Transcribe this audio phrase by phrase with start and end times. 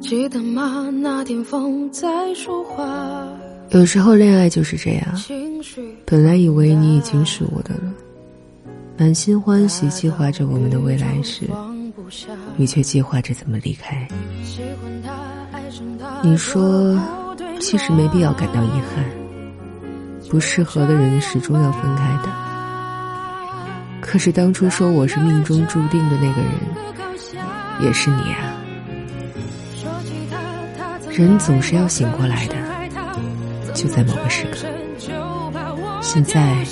[0.00, 0.90] 记得吗？
[0.90, 3.26] 那天风在说话。
[3.70, 5.04] 有时候恋爱就是这样，
[6.04, 7.92] 本来以为你已经是我的了，
[8.96, 11.46] 满心欢喜计划着我们的未来时，
[12.56, 14.06] 你却计划着怎么离开。
[16.22, 16.98] 你说，
[17.60, 19.04] 其实没必要感到遗憾，
[20.30, 22.28] 不适合的人始终要分开的。
[24.00, 26.52] 可是当初说我是命中注定的那个人，
[27.80, 28.54] 也是你啊。
[31.10, 32.56] 人总是要醒过来的，
[33.72, 34.58] 就在某个时刻。
[36.00, 36.64] 现在，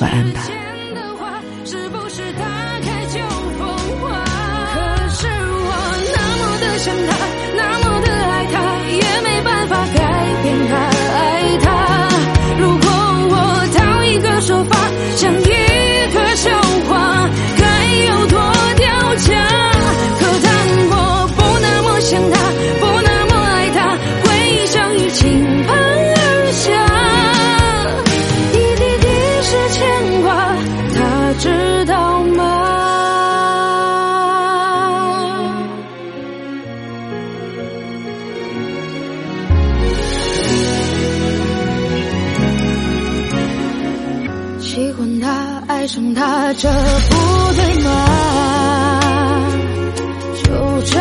[0.00, 0.40] 晚安吧。
[6.84, 7.21] ocean.
[44.74, 47.90] 喜欢他爱上他，这不对吗？
[50.42, 50.98] 就这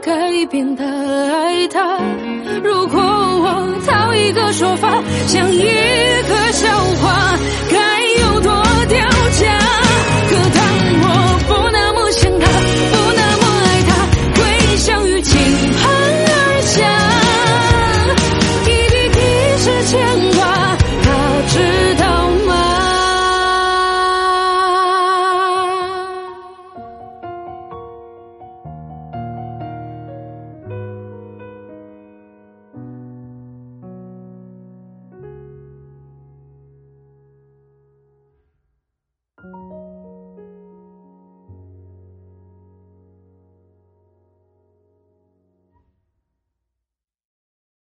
[0.00, 1.98] 改变的爱他，
[2.62, 6.68] 如果我讨一个说法，像一个笑
[7.02, 7.36] 话，
[7.70, 7.97] 该？